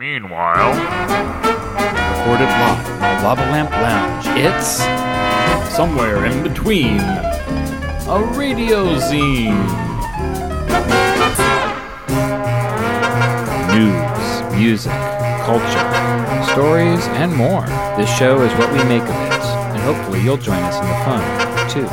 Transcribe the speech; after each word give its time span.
Meanwhile, 0.00 0.72
Recorded 2.16 2.46
live 2.46 2.86
from 2.86 3.00
the 3.00 3.22
Lava 3.22 3.42
Lamp 3.52 3.70
Lounge. 3.70 4.24
It's 4.28 4.78
somewhere 5.76 6.24
in 6.24 6.42
between 6.42 7.00
a 8.08 8.32
radio 8.34 8.94
zine. 8.96 9.60
News, 13.74 14.58
music, 14.58 14.90
culture, 15.44 16.50
stories, 16.50 17.06
and 17.18 17.36
more. 17.36 17.66
This 17.98 18.08
show 18.16 18.40
is 18.40 18.50
what 18.54 18.72
we 18.72 18.82
make 18.84 19.02
of 19.02 19.10
it, 19.10 19.44
and 19.44 19.82
hopefully 19.82 20.22
you'll 20.22 20.38
join 20.38 20.62
us 20.62 20.80
in 20.80 20.86
the 20.88 20.94
fun, 21.04 21.22
too. 21.68 21.86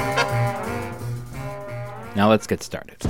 Now 2.16 2.30
let's 2.30 2.48
get 2.48 2.64
started. 2.64 3.06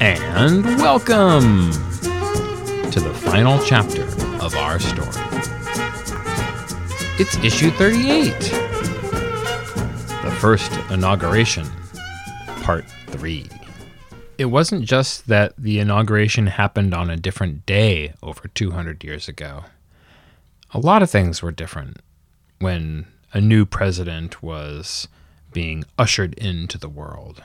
And 0.00 0.64
welcome 0.78 1.91
to 2.92 3.00
the 3.00 3.14
final 3.14 3.58
chapter 3.64 4.02
of 4.44 4.54
our 4.54 4.78
story. 4.78 5.08
It's 7.18 7.38
issue 7.38 7.70
38, 7.70 8.38
the 10.22 10.36
first 10.38 10.70
inauguration, 10.90 11.66
part 12.62 12.84
3. 13.06 13.48
It 14.36 14.44
wasn't 14.44 14.84
just 14.84 15.26
that 15.28 15.54
the 15.56 15.78
inauguration 15.78 16.48
happened 16.48 16.92
on 16.92 17.08
a 17.08 17.16
different 17.16 17.64
day 17.64 18.12
over 18.22 18.48
200 18.48 19.02
years 19.02 19.26
ago. 19.26 19.64
A 20.72 20.78
lot 20.78 21.02
of 21.02 21.08
things 21.08 21.40
were 21.40 21.50
different 21.50 21.96
when 22.58 23.06
a 23.32 23.40
new 23.40 23.64
president 23.64 24.42
was 24.42 25.08
being 25.50 25.84
ushered 25.96 26.34
into 26.34 26.76
the 26.76 26.90
world. 26.90 27.42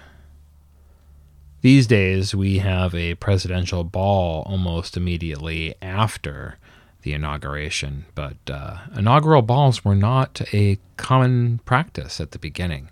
These 1.67 1.88
days, 1.88 2.34
we 2.34 2.59
have 2.59 2.95
a 2.95 3.16
presidential 3.16 3.84
ball 3.84 4.44
almost 4.45 4.95
immediately 4.95 5.75
after 5.81 6.58
the 7.02 7.12
inauguration, 7.12 8.05
but 8.16 8.38
uh, 8.49 8.78
inaugural 8.95 9.41
balls 9.41 9.83
were 9.83 9.94
not 9.94 10.39
a 10.53 10.80
common 10.95 11.59
practice 11.66 12.22
at 12.22 12.31
the 12.31 12.39
beginning. 12.39 12.88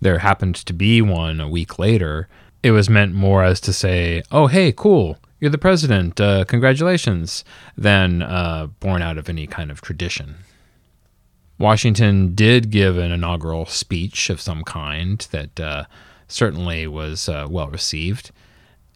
There 0.00 0.20
happened 0.20 0.54
to 0.54 0.72
be 0.72 1.02
one 1.02 1.40
a 1.40 1.48
week 1.48 1.80
later. 1.80 2.28
It 2.62 2.70
was 2.70 2.88
meant 2.88 3.12
more 3.12 3.42
as 3.42 3.60
to 3.62 3.72
say, 3.72 4.22
oh, 4.30 4.46
hey, 4.46 4.70
cool, 4.70 5.18
you're 5.40 5.50
the 5.50 5.58
president, 5.58 6.20
uh, 6.20 6.44
congratulations, 6.44 7.42
than 7.76 8.22
uh, 8.22 8.68
born 8.78 9.02
out 9.02 9.18
of 9.18 9.28
any 9.28 9.48
kind 9.48 9.72
of 9.72 9.80
tradition. 9.80 10.36
Washington 11.58 12.36
did 12.36 12.70
give 12.70 12.98
an 12.98 13.10
inaugural 13.10 13.66
speech 13.66 14.30
of 14.30 14.40
some 14.40 14.62
kind 14.62 15.26
that 15.32 15.58
uh, 15.58 15.86
certainly 16.28 16.86
was 16.86 17.28
uh, 17.28 17.46
well 17.50 17.68
received. 17.68 18.30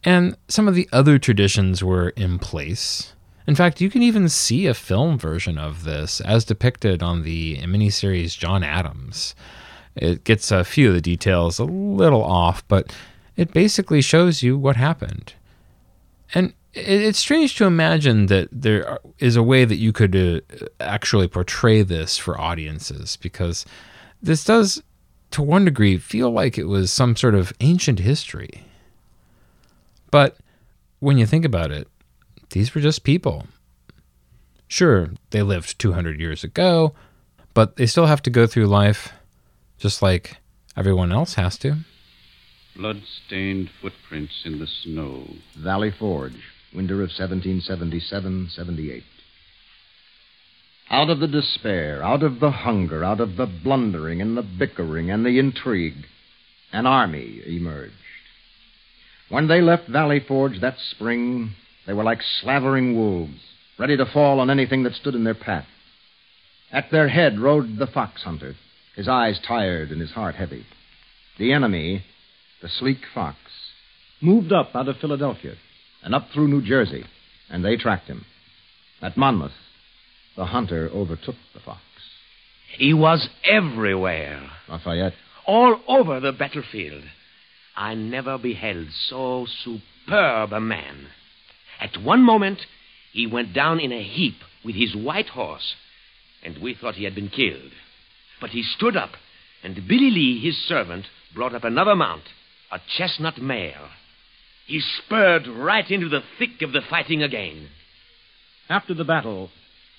And 0.03 0.37
some 0.47 0.67
of 0.67 0.75
the 0.75 0.87
other 0.91 1.17
traditions 1.17 1.83
were 1.83 2.09
in 2.09 2.39
place. 2.39 3.13
In 3.47 3.55
fact, 3.55 3.81
you 3.81 3.89
can 3.89 4.01
even 4.01 4.29
see 4.29 4.67
a 4.67 4.73
film 4.73 5.17
version 5.17 5.57
of 5.57 5.83
this 5.83 6.21
as 6.21 6.45
depicted 6.45 7.03
on 7.03 7.23
the 7.23 7.57
miniseries 7.57 8.37
John 8.37 8.63
Adams. 8.63 9.35
It 9.95 10.23
gets 10.23 10.51
a 10.51 10.63
few 10.63 10.89
of 10.89 10.95
the 10.95 11.01
details 11.01 11.59
a 11.59 11.65
little 11.65 12.23
off, 12.23 12.65
but 12.67 12.95
it 13.35 13.53
basically 13.53 14.01
shows 14.01 14.43
you 14.43 14.57
what 14.57 14.75
happened. 14.75 15.33
And 16.33 16.53
it's 16.73 17.19
strange 17.19 17.55
to 17.57 17.65
imagine 17.65 18.27
that 18.27 18.49
there 18.51 18.99
is 19.19 19.35
a 19.35 19.43
way 19.43 19.65
that 19.65 19.75
you 19.75 19.91
could 19.93 20.15
uh, 20.15 20.65
actually 20.79 21.27
portray 21.27 21.83
this 21.83 22.17
for 22.17 22.39
audiences 22.39 23.17
because 23.17 23.65
this 24.21 24.43
does 24.43 24.81
to 25.33 25.41
one 25.41 25.65
degree, 25.65 25.97
feel 25.97 26.31
like 26.31 26.57
it 26.57 26.65
was 26.65 26.91
some 26.91 27.15
sort 27.15 27.35
of 27.35 27.53
ancient 27.59 27.99
history. 27.99 28.63
But 30.11 30.37
when 30.99 31.17
you 31.17 31.25
think 31.25 31.43
about 31.43 31.71
it, 31.71 31.87
these 32.51 32.73
were 32.73 32.81
just 32.81 33.03
people. 33.03 33.47
Sure, 34.67 35.09
they 35.31 35.41
lived 35.41 35.79
200 35.79 36.19
years 36.19 36.43
ago, 36.43 36.93
but 37.53 37.75
they 37.75 37.87
still 37.87 38.05
have 38.05 38.21
to 38.23 38.29
go 38.29 38.45
through 38.45 38.67
life 38.67 39.11
just 39.79 40.01
like 40.01 40.37
everyone 40.77 41.11
else 41.11 41.33
has 41.33 41.57
to. 41.57 41.77
Blood-stained 42.75 43.69
footprints 43.81 44.43
in 44.45 44.59
the 44.59 44.67
snow. 44.67 45.27
Valley 45.57 45.91
Forge, 45.91 46.41
winter 46.73 46.95
of 46.95 47.09
1777 47.09 48.49
78. 48.49 49.03
Out 50.93 51.09
of 51.09 51.19
the 51.19 51.27
despair, 51.27 52.03
out 52.03 52.21
of 52.21 52.39
the 52.39 52.51
hunger, 52.51 53.03
out 53.03 53.19
of 53.19 53.35
the 53.35 53.47
blundering 53.47 54.21
and 54.21 54.37
the 54.37 54.43
bickering 54.43 55.09
and 55.09 55.25
the 55.25 55.39
intrigue, 55.39 56.05
an 56.71 56.85
army 56.85 57.41
emerged. 57.47 57.95
When 59.27 59.47
they 59.47 59.59
left 59.59 59.87
Valley 59.87 60.19
Forge 60.19 60.61
that 60.61 60.77
spring, 60.91 61.55
they 61.87 61.93
were 61.93 62.03
like 62.03 62.21
slavering 62.21 62.95
wolves, 62.95 63.39
ready 63.79 63.97
to 63.97 64.05
fall 64.05 64.39
on 64.39 64.51
anything 64.51 64.83
that 64.83 64.93
stood 64.93 65.15
in 65.15 65.23
their 65.23 65.33
path. 65.33 65.65
At 66.71 66.91
their 66.91 67.07
head 67.07 67.39
rode 67.39 67.79
the 67.79 67.87
fox 67.87 68.21
hunter, 68.21 68.53
his 68.95 69.07
eyes 69.07 69.39
tired 69.39 69.89
and 69.89 69.99
his 69.99 70.11
heart 70.11 70.35
heavy. 70.35 70.63
The 71.39 71.53
enemy, 71.53 72.03
the 72.61 72.69
sleek 72.69 72.99
fox, 73.15 73.39
moved 74.21 74.53
up 74.53 74.75
out 74.75 74.87
of 74.87 74.97
Philadelphia 74.97 75.55
and 76.03 76.13
up 76.13 76.27
through 76.31 76.49
New 76.49 76.61
Jersey, 76.61 77.05
and 77.49 77.65
they 77.65 77.77
tracked 77.77 78.05
him. 78.05 78.25
At 79.01 79.17
Monmouth, 79.17 79.53
the 80.35 80.45
hunter 80.45 80.89
overtook 80.93 81.35
the 81.53 81.59
fox. 81.59 81.81
He 82.77 82.93
was 82.93 83.29
everywhere. 83.43 84.49
Lafayette. 84.67 85.13
All 85.45 85.79
over 85.87 86.19
the 86.19 86.31
battlefield. 86.31 87.03
I 87.75 87.93
never 87.95 88.37
beheld 88.37 88.87
so 89.07 89.45
superb 89.63 90.53
a 90.53 90.59
man. 90.59 91.07
At 91.79 92.01
one 92.01 92.23
moment, 92.23 92.59
he 93.11 93.27
went 93.27 93.53
down 93.53 93.79
in 93.79 93.91
a 93.91 94.01
heap 94.03 94.37
with 94.63 94.75
his 94.75 94.95
white 94.95 95.29
horse, 95.29 95.75
and 96.43 96.57
we 96.59 96.73
thought 96.73 96.95
he 96.95 97.03
had 97.03 97.15
been 97.15 97.29
killed. 97.29 97.71
But 98.41 98.51
he 98.51 98.63
stood 98.63 98.95
up, 98.95 99.11
and 99.63 99.87
Billy 99.87 100.09
Lee, 100.09 100.39
his 100.39 100.57
servant, 100.67 101.05
brought 101.35 101.53
up 101.53 101.63
another 101.63 101.95
mount, 101.95 102.23
a 102.71 102.79
chestnut 102.97 103.37
mare. 103.39 103.89
He 104.65 104.79
spurred 104.79 105.47
right 105.47 105.89
into 105.89 106.09
the 106.09 106.23
thick 106.39 106.61
of 106.61 106.71
the 106.71 106.81
fighting 106.89 107.21
again. 107.21 107.69
After 108.69 108.93
the 108.93 109.03
battle, 109.03 109.49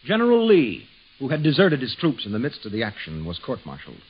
General 0.04 0.46
Lee, 0.46 0.86
who 1.18 1.28
had 1.28 1.42
deserted 1.42 1.80
his 1.80 1.96
troops 1.98 2.26
in 2.26 2.32
the 2.32 2.38
midst 2.38 2.66
of 2.66 2.72
the 2.72 2.82
action, 2.82 3.24
was 3.24 3.38
court 3.38 3.60
martialed. 3.64 4.02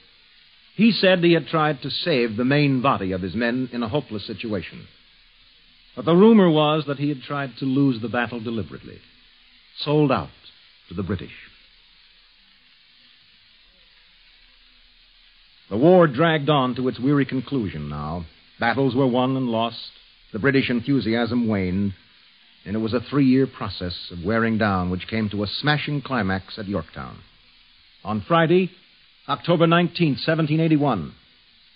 He 0.74 0.90
said 0.90 1.22
he 1.22 1.34
had 1.34 1.46
tried 1.46 1.82
to 1.82 1.90
save 1.90 2.36
the 2.36 2.44
main 2.44 2.82
body 2.82 3.12
of 3.12 3.22
his 3.22 3.34
men 3.34 3.68
in 3.72 3.82
a 3.82 3.88
hopeless 3.88 4.26
situation. 4.26 4.86
But 5.94 6.04
the 6.04 6.16
rumor 6.16 6.50
was 6.50 6.84
that 6.86 6.98
he 6.98 7.08
had 7.08 7.22
tried 7.22 7.56
to 7.58 7.64
lose 7.64 8.00
the 8.00 8.08
battle 8.08 8.40
deliberately, 8.40 8.98
sold 9.78 10.10
out 10.10 10.30
to 10.88 10.94
the 10.94 11.04
British. 11.04 11.30
The 15.70 15.76
war 15.76 16.06
dragged 16.08 16.48
on 16.48 16.74
to 16.74 16.88
its 16.88 16.98
weary 16.98 17.24
conclusion 17.24 17.88
now. 17.88 18.26
Battles 18.58 18.94
were 18.94 19.06
won 19.06 19.36
and 19.36 19.48
lost. 19.48 19.90
The 20.32 20.38
British 20.38 20.68
enthusiasm 20.68 21.46
waned 21.46 21.94
and 22.64 22.74
it 22.74 22.80
was 22.80 22.94
a 22.94 23.00
three 23.00 23.26
year 23.26 23.46
process 23.46 24.10
of 24.10 24.24
wearing 24.24 24.58
down 24.58 24.90
which 24.90 25.08
came 25.08 25.28
to 25.30 25.42
a 25.42 25.46
smashing 25.46 26.02
climax 26.02 26.58
at 26.58 26.68
Yorktown. 26.68 27.18
On 28.04 28.20
Friday, 28.26 28.70
October 29.28 29.66
19, 29.66 30.10
1781, 30.12 31.14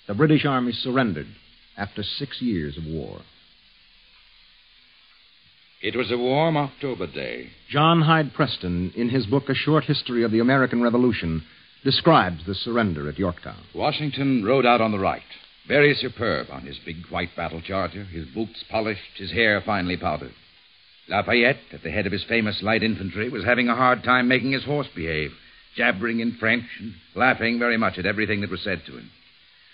the 0.06 0.14
British 0.14 0.44
Army 0.44 0.72
surrendered 0.72 1.28
after 1.76 2.02
six 2.02 2.42
years 2.42 2.76
of 2.76 2.84
war. 2.84 3.20
It 5.80 5.94
was 5.94 6.10
a 6.10 6.18
warm 6.18 6.56
October 6.56 7.06
day. 7.06 7.50
John 7.70 8.02
Hyde 8.02 8.34
Preston, 8.34 8.92
in 8.96 9.10
his 9.10 9.26
book 9.26 9.48
A 9.48 9.54
Short 9.54 9.84
History 9.84 10.24
of 10.24 10.32
the 10.32 10.40
American 10.40 10.82
Revolution, 10.82 11.44
describes 11.84 12.44
the 12.44 12.54
surrender 12.54 13.08
at 13.08 13.18
Yorktown. 13.18 13.62
Washington 13.74 14.44
rode 14.44 14.66
out 14.66 14.80
on 14.80 14.90
the 14.90 14.98
right, 14.98 15.22
very 15.68 15.94
superb 15.94 16.48
on 16.50 16.62
his 16.62 16.78
big 16.84 17.06
white 17.10 17.30
battle 17.36 17.60
charger, 17.60 18.02
his 18.04 18.26
boots 18.26 18.64
polished, 18.68 19.16
his 19.16 19.30
hair 19.30 19.62
finely 19.64 19.96
powdered. 19.96 20.34
Lafayette, 21.08 21.60
at 21.72 21.82
the 21.82 21.90
head 21.90 22.06
of 22.06 22.12
his 22.12 22.24
famous 22.24 22.62
light 22.62 22.82
infantry, 22.82 23.28
was 23.28 23.44
having 23.44 23.68
a 23.68 23.74
hard 23.74 24.04
time 24.04 24.28
making 24.28 24.52
his 24.52 24.64
horse 24.64 24.88
behave, 24.94 25.32
jabbering 25.74 26.20
in 26.20 26.36
French 26.38 26.66
and 26.78 26.94
laughing 27.14 27.58
very 27.58 27.76
much 27.76 27.98
at 27.98 28.06
everything 28.06 28.42
that 28.42 28.50
was 28.50 28.60
said 28.62 28.82
to 28.86 28.92
him. 28.92 29.10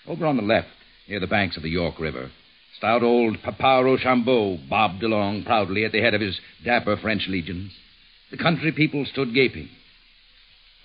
Over 0.07 0.25
on 0.25 0.37
the 0.37 0.43
left, 0.43 0.69
near 1.07 1.19
the 1.19 1.27
banks 1.27 1.57
of 1.57 1.63
the 1.63 1.69
York 1.69 1.99
River, 1.99 2.31
stout 2.77 3.03
old 3.03 3.41
Papa 3.43 3.83
Rochambeau 3.83 4.57
bobbed 4.69 5.03
along 5.03 5.43
proudly 5.43 5.83
at 5.83 5.91
the 5.91 6.01
head 6.01 6.13
of 6.13 6.21
his 6.21 6.39
dapper 6.63 6.95
French 6.95 7.27
legions. 7.27 7.73
The 8.31 8.37
country 8.37 8.71
people 8.71 9.05
stood 9.05 9.33
gaping. 9.33 9.69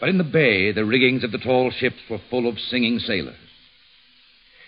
But 0.01 0.09
in 0.09 0.19
the 0.19 0.25
bay, 0.25 0.73
the 0.73 0.85
riggings 0.85 1.23
of 1.25 1.31
the 1.31 1.39
tall 1.39 1.71
ships 1.71 2.01
were 2.09 2.21
full 2.31 2.49
of 2.49 2.59
singing 2.59 2.99
sailors. 2.99 3.37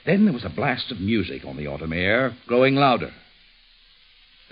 Then 0.04 0.24
there 0.24 0.34
was 0.34 0.44
a 0.44 0.50
blast 0.50 0.90
of 0.90 1.00
music 1.00 1.44
on 1.44 1.56
the 1.56 1.68
autumn 1.68 1.92
air, 1.92 2.36
growing 2.46 2.74
louder. 2.74 3.12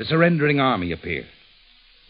The 0.00 0.06
surrendering 0.06 0.58
army 0.58 0.92
appeared. 0.92 1.28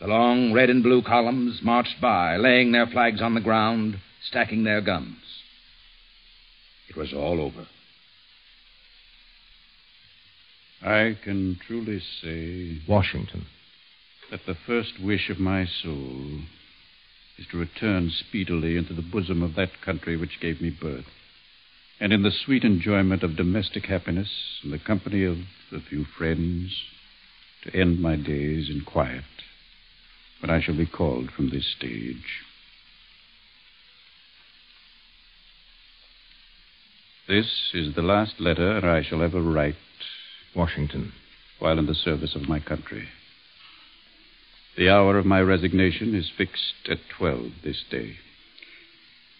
The 0.00 0.06
long 0.06 0.52
red 0.52 0.70
and 0.70 0.80
blue 0.80 1.02
columns 1.02 1.58
marched 1.60 2.00
by, 2.00 2.36
laying 2.36 2.70
their 2.70 2.86
flags 2.86 3.20
on 3.20 3.34
the 3.34 3.40
ground, 3.40 3.98
stacking 4.22 4.62
their 4.62 4.80
guns. 4.80 5.16
It 6.88 6.96
was 6.96 7.12
all 7.12 7.40
over. 7.40 7.66
I 10.80 11.18
can 11.24 11.58
truly 11.66 11.98
say. 12.22 12.80
Washington. 12.86 13.46
that 14.30 14.46
the 14.46 14.54
first 14.54 15.00
wish 15.02 15.28
of 15.28 15.40
my 15.40 15.66
soul 15.66 16.42
is 17.38 17.46
to 17.50 17.58
return 17.58 18.12
speedily 18.12 18.76
into 18.76 18.94
the 18.94 19.02
bosom 19.02 19.42
of 19.42 19.56
that 19.56 19.80
country 19.84 20.16
which 20.16 20.38
gave 20.40 20.60
me 20.60 20.70
birth, 20.70 21.06
and 21.98 22.12
in 22.12 22.22
the 22.22 22.30
sweet 22.30 22.62
enjoyment 22.62 23.24
of 23.24 23.34
domestic 23.34 23.86
happiness, 23.86 24.60
in 24.62 24.70
the 24.70 24.78
company 24.78 25.24
of 25.24 25.38
a 25.72 25.80
few 25.80 26.04
friends, 26.04 26.84
to 27.64 27.76
end 27.76 28.00
my 28.00 28.16
days 28.16 28.68
in 28.70 28.82
quiet 28.86 29.24
when 30.40 30.50
I 30.50 30.60
shall 30.60 30.76
be 30.76 30.86
called 30.86 31.30
from 31.30 31.50
this 31.50 31.66
stage. 31.76 32.42
This 37.28 37.70
is 37.74 37.94
the 37.94 38.02
last 38.02 38.40
letter 38.40 38.88
I 38.88 39.02
shall 39.02 39.22
ever 39.22 39.40
write 39.40 39.76
Washington. 40.54 41.12
while 41.60 41.78
in 41.78 41.86
the 41.86 41.94
service 41.94 42.34
of 42.34 42.48
my 42.48 42.58
country. 42.58 43.06
The 44.76 44.88
hour 44.88 45.18
of 45.18 45.26
my 45.26 45.40
resignation 45.40 46.14
is 46.14 46.30
fixed 46.36 46.88
at 46.90 46.98
12 47.18 47.52
this 47.62 47.84
day. 47.90 48.16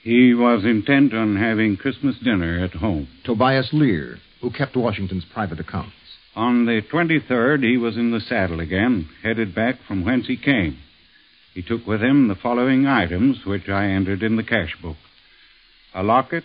He 0.03 0.35
was 0.35 0.65
intent 0.65 1.15
on 1.15 1.37
having 1.37 1.77
Christmas 1.77 2.17
dinner 2.23 2.63
at 2.63 2.75
home. 2.75 3.09
Tobias 3.25 3.71
Lear, 3.73 4.19
who 4.41 4.51
kept 4.51 4.77
Washington's 4.77 5.25
private 5.33 5.61
accounts. 5.61 5.93
On 6.41 6.65
the 6.65 6.81
23rd, 6.91 7.63
he 7.63 7.77
was 7.77 7.99
in 7.99 8.13
the 8.13 8.21
saddle 8.21 8.61
again, 8.61 9.11
headed 9.23 9.55
back 9.55 9.75
from 9.87 10.07
whence 10.07 10.27
he 10.27 10.39
came. 10.39 10.79
He 11.53 11.61
took 11.61 11.87
with 11.87 12.03
him 12.03 12.29
the 12.29 12.35
following 12.35 12.87
items, 12.87 13.45
which 13.45 13.69
I 13.69 13.89
entered 13.89 14.23
in 14.23 14.37
the 14.37 14.43
cash 14.43 14.75
book. 14.81 14.97
A 15.95 16.03
locket, 16.03 16.45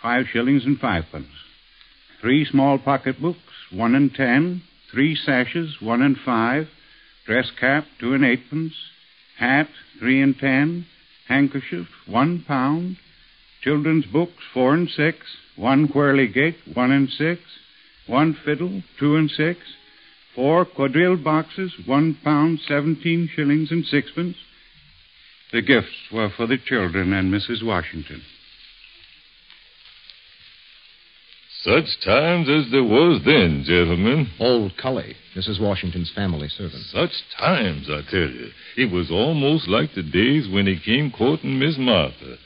five 0.00 0.26
shillings 0.32 0.64
and 0.64 0.78
fivepence, 0.78 1.34
three 2.20 2.44
small 2.44 2.78
pocketbooks, 2.78 3.40
one 3.72 3.96
and 3.96 4.14
ten, 4.14 4.62
three 4.92 5.16
sashes, 5.16 5.82
one 5.82 6.00
and 6.00 6.16
five, 6.24 6.68
dress 7.26 7.50
cap, 7.58 7.86
two 7.98 8.14
and 8.14 8.24
eightpence, 8.24 8.74
hat, 9.36 9.66
three 9.98 10.22
and 10.22 10.38
ten, 10.38 10.86
handkerchief, 11.26 11.88
one 12.06 12.44
pound, 12.46 12.98
children's 13.62 14.06
books, 14.06 14.44
four 14.54 14.74
and 14.74 14.88
six, 14.88 15.18
one 15.56 15.88
whirligig, 15.88 16.54
one 16.72 16.92
and 16.92 17.10
six, 17.10 17.40
one 18.08 18.36
fiddle, 18.44 18.82
two 18.98 19.16
and 19.16 19.30
six, 19.30 19.60
four 20.34 20.64
quadrille 20.64 21.16
boxes, 21.16 21.72
one 21.86 22.16
pound, 22.24 22.60
seventeen 22.66 23.28
shillings 23.34 23.70
and 23.70 23.84
sixpence. 23.84 24.36
The 25.52 25.62
gifts 25.62 26.10
were 26.12 26.30
for 26.36 26.46
the 26.46 26.58
children 26.58 27.12
and 27.12 27.32
Mrs. 27.32 27.64
Washington. 27.64 28.22
Such 31.62 32.00
times 32.04 32.48
as 32.48 32.70
there 32.70 32.84
was 32.84 33.20
then, 33.24 33.64
gentlemen. 33.66 34.30
Old 34.38 34.76
Cully, 34.76 35.16
Mrs. 35.34 35.60
Washington's 35.60 36.10
family 36.14 36.48
servant. 36.48 36.84
Such 36.92 37.10
times, 37.36 37.88
I 37.90 38.02
tell 38.08 38.30
you. 38.30 38.50
It 38.76 38.92
was 38.92 39.10
almost 39.10 39.66
like 39.66 39.94
the 39.94 40.04
days 40.04 40.48
when 40.48 40.66
he 40.66 40.78
came 40.78 41.10
courting 41.10 41.58
Miss 41.58 41.76
Martha. 41.76 42.36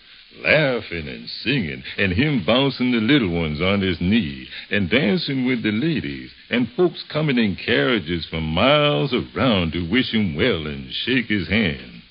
Laughing 0.40 1.08
and 1.08 1.28
singing, 1.28 1.82
and 1.98 2.12
him 2.12 2.44
bouncing 2.44 2.90
the 2.90 2.98
little 2.98 3.28
ones 3.28 3.60
on 3.60 3.80
his 3.80 4.00
knee, 4.00 4.48
and 4.70 4.88
dancing 4.88 5.44
with 5.44 5.62
the 5.62 5.70
ladies, 5.70 6.30
and 6.50 6.68
folks 6.76 7.04
coming 7.12 7.38
in 7.38 7.56
carriages 7.56 8.26
from 8.26 8.44
miles 8.44 9.12
around 9.12 9.72
to 9.72 9.88
wish 9.90 10.12
him 10.12 10.34
well 10.34 10.66
and 10.66 10.92
shake 10.92 11.26
his 11.26 11.48
hand. 11.48 12.02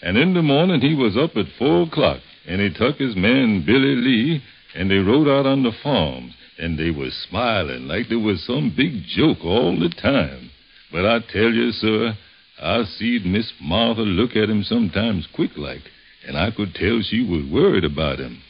And 0.00 0.16
in 0.16 0.34
the 0.34 0.42
morning 0.42 0.80
he 0.80 0.94
was 0.94 1.16
up 1.16 1.36
at 1.36 1.46
four 1.58 1.82
o'clock, 1.82 2.20
and 2.46 2.60
he 2.60 2.70
took 2.70 2.96
his 2.96 3.16
man 3.16 3.64
Billy 3.64 3.96
Lee, 3.96 4.42
and 4.74 4.90
they 4.90 4.96
rode 4.96 5.28
out 5.28 5.46
on 5.46 5.62
the 5.62 5.72
farms, 5.82 6.34
and 6.58 6.78
they 6.78 6.90
was 6.90 7.12
smiling 7.28 7.86
like 7.86 8.08
there 8.08 8.18
was 8.18 8.42
some 8.44 8.72
big 8.76 9.04
joke 9.06 9.44
all 9.44 9.78
the 9.78 9.88
time. 9.88 10.50
But 10.90 11.06
I 11.06 11.20
tell 11.20 11.52
you, 11.52 11.72
sir, 11.72 12.16
I 12.60 12.84
seed 12.84 13.24
Miss 13.26 13.52
Martha 13.60 14.02
look 14.02 14.36
at 14.36 14.50
him 14.50 14.62
sometimes 14.62 15.26
quick 15.34 15.56
like, 15.56 15.82
and 16.26 16.36
I 16.36 16.50
could 16.50 16.74
tell 16.74 17.00
she 17.02 17.24
was 17.24 17.50
worried 17.50 17.84
about 17.84 18.18
him. 18.18 18.42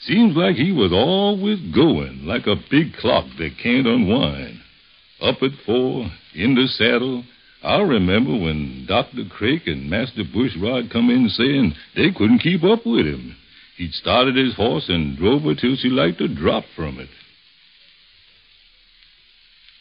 Seems 0.00 0.36
like 0.36 0.56
he 0.56 0.72
was 0.72 0.92
always 0.92 1.60
going, 1.74 2.26
like 2.26 2.46
a 2.46 2.56
big 2.70 2.94
clock 2.94 3.26
that 3.38 3.58
can't 3.62 3.86
unwind. 3.86 4.58
Up 5.20 5.36
at 5.42 5.52
four, 5.64 6.10
in 6.34 6.54
the 6.54 6.66
saddle. 6.66 7.24
I 7.62 7.80
remember 7.80 8.32
when 8.32 8.86
Dr. 8.88 9.24
Craik 9.30 9.66
and 9.66 9.88
Master 9.88 10.24
Bushrod 10.24 10.90
come 10.90 11.10
in 11.10 11.28
saying 11.28 11.74
they 11.94 12.10
couldn't 12.10 12.40
keep 12.40 12.64
up 12.64 12.84
with 12.84 13.06
him. 13.06 13.36
He'd 13.76 13.92
started 13.92 14.36
his 14.36 14.54
horse 14.56 14.86
and 14.88 15.16
drove 15.16 15.42
her 15.42 15.54
till 15.54 15.76
she 15.76 15.88
like 15.88 16.18
to 16.18 16.28
drop 16.28 16.64
from 16.74 16.98
it. 16.98 17.08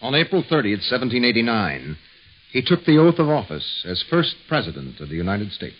On 0.01 0.15
April 0.15 0.43
30th, 0.43 0.85
1789, 0.89 1.97
he 2.51 2.61
took 2.61 2.85
the 2.85 2.97
oath 2.97 3.19
of 3.19 3.29
office 3.29 3.85
as 3.87 4.03
first 4.09 4.35
president 4.47 4.99
of 4.99 5.09
the 5.09 5.15
United 5.15 5.51
States. 5.51 5.75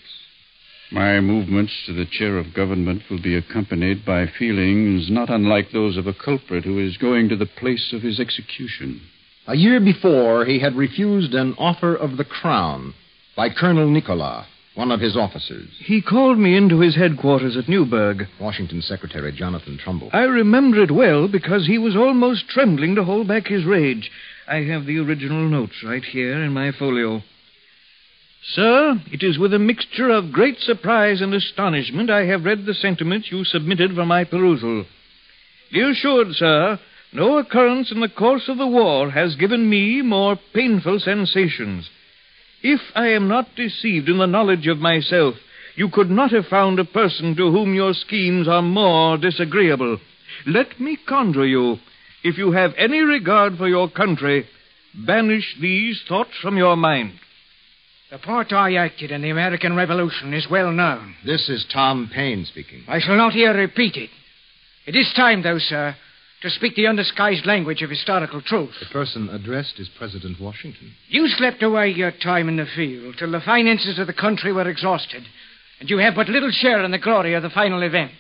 My 0.92 1.22
movements 1.22 1.72
to 1.86 1.94
the 1.94 2.06
chair 2.06 2.38
of 2.38 2.54
government 2.54 3.04
will 3.10 3.22
be 3.22 3.38
accompanied 3.38 4.04
by 4.04 4.28
feelings 4.28 5.10
not 5.10 5.30
unlike 5.30 5.72
those 5.72 5.96
of 5.96 6.06
a 6.06 6.14
culprit 6.14 6.66
who 6.66 6.80
is 6.80 6.98
going 6.98 7.30
to 7.30 7.38
the 7.38 7.46
place 7.46 7.94
of 7.94 8.02
his 8.02 8.20
execution. 8.20 9.00
A 9.48 9.56
year 9.56 9.80
before, 9.80 10.44
he 10.44 10.60
had 10.60 10.76
refused 10.76 11.34
an 11.34 11.56
offer 11.58 11.96
of 11.96 12.18
the 12.18 12.26
crown 12.26 12.94
by 13.38 13.50
Colonel 13.50 13.90
Nicola, 13.90 14.46
one 14.76 14.92
of 14.92 15.00
his 15.00 15.16
officers. 15.16 15.70
He 15.80 16.02
called 16.02 16.38
me 16.38 16.58
into 16.58 16.82
his 16.82 16.98
headquarters 16.98 17.56
at 17.56 17.70
Newburgh. 17.70 18.28
Washington 18.38 18.82
Secretary 18.82 19.32
Jonathan 19.32 19.78
Trumbull. 19.82 20.10
I 20.12 20.24
remember 20.24 20.84
it 20.84 20.92
well 20.92 21.30
because 21.30 21.68
he 21.68 21.78
was 21.78 21.96
almost 21.96 22.50
trembling 22.50 22.96
to 22.96 23.06
hold 23.06 23.30
back 23.30 23.48
his 23.48 23.64
rage. 23.64 24.12
I 24.46 24.64
have 24.64 24.86
the 24.86 25.00
original 25.00 25.48
notes 25.48 25.84
right 25.86 26.04
here 26.04 26.44
in 26.44 26.52
my 26.52 26.74
folio. 26.74 27.24
Sir, 28.44 29.00
it 29.12 29.22
is 29.22 29.38
with 29.38 29.54
a 29.54 29.60
mixture 29.60 30.10
of 30.10 30.32
great 30.32 30.60
surprise 30.60 31.22
and 31.22 31.34
astonishment 31.34 32.10
I 32.10 32.26
have 32.26 32.44
read 32.44 32.66
the 32.66 32.74
sentiments 32.74 33.32
you 33.32 33.44
submitted 33.44 33.94
for 33.94 34.06
my 34.06 34.24
perusal. 34.24 34.86
Be 35.72 35.82
assured, 35.82 36.34
sir, 36.34 36.80
no 37.14 37.38
occurrence 37.38 37.92
in 37.92 38.00
the 38.00 38.10
course 38.10 38.50
of 38.50 38.58
the 38.58 38.68
war 38.68 39.12
has 39.12 39.36
given 39.36 39.70
me 39.70 40.02
more 40.02 40.40
painful 40.54 41.00
sensations. 41.00 41.90
If 42.64 42.82
I 42.96 43.10
am 43.10 43.28
not 43.28 43.56
deceived 43.56 44.10
in 44.10 44.18
the 44.18 44.26
knowledge 44.26 44.68
of 44.68 44.80
myself, 44.80 45.36
you 45.76 45.90
could 45.90 46.10
not 46.10 46.32
have 46.32 46.48
found 46.48 46.80
a 46.80 46.86
person 46.86 47.36
to 47.36 47.52
whom 47.52 47.76
your 47.76 47.94
schemes 47.94 48.48
are 48.48 48.62
more 48.62 49.18
disagreeable. 49.18 50.00
Let 50.48 50.80
me 50.80 50.98
conjure 51.08 51.46
you, 51.46 51.78
if 52.24 52.38
you 52.38 52.52
have 52.54 52.74
any 52.76 53.02
regard 53.02 53.58
for 53.58 53.68
your 53.68 53.90
country, 53.90 54.48
banish 54.96 55.56
these 55.62 56.02
thoughts 56.08 56.32
from 56.42 56.58
your 56.58 56.76
mind. 56.76 57.14
The 58.12 58.18
part 58.18 58.52
I 58.52 58.76
acted 58.76 59.12
in 59.12 59.22
the 59.22 59.30
American 59.30 59.74
Revolution 59.74 60.34
is 60.34 60.46
well 60.52 60.70
known. 60.74 61.16
This 61.26 61.48
is 61.48 61.66
Tom 61.72 62.12
Paine 62.14 62.44
speaking. 62.44 62.84
I 62.86 63.00
shall 63.00 63.16
not 63.16 63.32
here 63.32 63.54
repeat 63.54 63.96
it. 63.96 64.10
It 64.86 64.98
is 64.98 65.14
time, 65.16 65.44
though, 65.44 65.60
sir, 65.60 65.96
to 66.42 66.50
speak 66.50 66.76
the 66.76 66.88
undisguised 66.88 67.46
language 67.46 67.82
of 67.82 67.90
historical 67.90 68.42
truth. 68.42 68.74
The 68.82 68.92
person 68.92 69.30
addressed 69.30 69.80
is 69.80 69.88
President 69.98 70.42
Washington. 70.42 70.92
You 71.08 71.30
slept 71.30 71.64
away 71.64 71.92
your 71.92 72.12
time 72.12 72.50
in 72.50 72.58
the 72.58 72.66
field 72.76 73.16
till 73.18 73.32
the 73.32 73.40
finances 73.40 73.98
of 73.98 74.08
the 74.08 74.14
country 74.14 74.52
were 74.52 74.68
exhausted, 74.68 75.24
and 75.80 75.90
you 75.90 76.00
have 76.00 76.16
but 76.16 76.28
little 76.28 76.52
share 76.52 76.84
in 76.84 76.92
the 76.92 76.98
glory 76.98 77.34
of 77.36 77.44
the 77.44 77.50
final 77.50 77.82
event. 77.82 78.12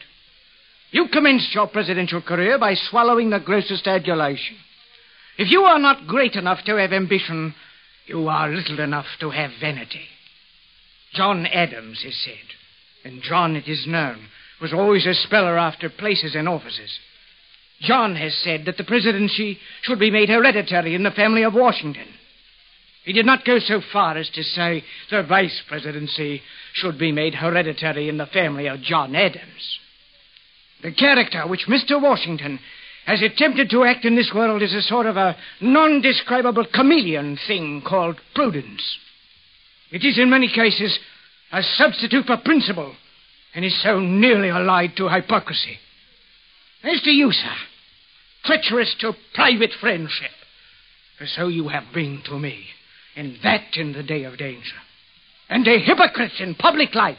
You 0.91 1.09
commenced 1.11 1.53
your 1.53 1.67
presidential 1.67 2.21
career 2.21 2.57
by 2.57 2.75
swallowing 2.75 3.29
the 3.29 3.41
grossest 3.41 3.85
adulation. 3.87 4.55
If 5.37 5.51
you 5.51 5.63
are 5.63 5.79
not 5.79 6.07
great 6.07 6.35
enough 6.35 6.63
to 6.65 6.77
have 6.77 6.93
ambition, 6.93 7.53
you 8.05 8.27
are 8.27 8.49
little 8.49 8.79
enough 8.79 9.05
to 9.19 9.29
have 9.29 9.51
vanity. 9.59 10.05
John 11.13 11.45
Adams 11.45 12.03
is 12.05 12.17
said, 12.23 13.03
and 13.03 13.21
John, 13.21 13.55
it 13.55 13.67
is 13.67 13.85
known, 13.87 14.27
was 14.61 14.73
always 14.73 15.05
a 15.05 15.13
speller 15.13 15.57
after 15.57 15.89
places 15.89 16.35
and 16.35 16.47
offices. 16.47 16.99
John 17.81 18.15
has 18.15 18.35
said 18.43 18.65
that 18.65 18.77
the 18.77 18.83
presidency 18.83 19.57
should 19.81 19.99
be 19.99 20.11
made 20.11 20.29
hereditary 20.29 20.93
in 20.93 21.03
the 21.03 21.11
family 21.11 21.43
of 21.43 21.53
Washington. 21.53 22.07
He 23.03 23.13
did 23.13 23.25
not 23.25 23.45
go 23.45 23.57
so 23.59 23.81
far 23.91 24.15
as 24.17 24.29
to 24.29 24.43
say 24.43 24.83
the 25.09 25.23
vice 25.23 25.61
presidency 25.67 26.41
should 26.73 26.99
be 26.99 27.11
made 27.11 27.33
hereditary 27.33 28.07
in 28.07 28.17
the 28.17 28.27
family 28.27 28.67
of 28.67 28.81
John 28.81 29.15
Adams. 29.15 29.79
The 30.83 30.91
character 30.91 31.47
which 31.47 31.67
Mr. 31.67 31.99
Washington 32.01 32.59
has 33.05 33.21
attempted 33.21 33.69
to 33.69 33.83
act 33.83 34.05
in 34.05 34.15
this 34.15 34.31
world 34.33 34.61
is 34.61 34.73
a 34.73 34.81
sort 34.81 35.05
of 35.05 35.17
a 35.17 35.35
non 35.59 36.01
describable 36.01 36.65
chameleon 36.71 37.37
thing 37.47 37.81
called 37.85 38.19
prudence. 38.35 38.97
It 39.91 40.05
is 40.05 40.17
in 40.17 40.29
many 40.29 40.47
cases 40.47 40.97
a 41.51 41.61
substitute 41.63 42.25
for 42.25 42.37
principle 42.37 42.95
and 43.53 43.65
is 43.65 43.83
so 43.83 43.99
nearly 43.99 44.49
allied 44.49 44.95
to 44.97 45.09
hypocrisy. 45.09 45.77
As 46.83 47.01
to 47.01 47.11
you, 47.11 47.31
sir, 47.31 47.55
treacherous 48.45 48.95
to 48.99 49.13
private 49.33 49.71
friendship, 49.79 50.31
for 51.17 51.25
so 51.27 51.47
you 51.47 51.67
have 51.67 51.93
been 51.93 52.21
to 52.25 52.39
me, 52.39 52.65
and 53.15 53.35
that 53.43 53.75
in 53.75 53.93
the 53.93 54.03
day 54.03 54.23
of 54.23 54.37
danger, 54.37 54.77
and 55.49 55.67
a 55.67 55.79
hypocrite 55.79 56.39
in 56.39 56.55
public 56.55 56.95
life, 56.95 57.17